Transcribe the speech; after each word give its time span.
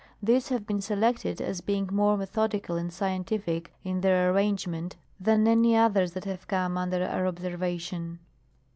These 0.19 0.49
have 0.49 0.65
been 0.65 0.81
selected, 0.81 1.39
as 1.41 1.61
being 1.61 1.87
more 1.91 2.17
methodical 2.17 2.75
and 2.75 2.91
scientific 2.91 3.71
in 3.83 4.01
their 4.01 4.31
arrangement 4.31 4.95
than 5.19 5.47
any 5.47 5.75
others 5.77 6.13
that 6.13 6.25
have 6.25 6.47
come 6.47 6.75
under 6.75 7.05
our 7.07 7.27
observation. 7.27 8.17